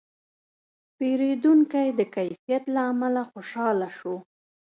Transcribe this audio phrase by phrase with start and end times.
[0.97, 4.15] پیرودونکی د کیفیت له امله خوشاله شو.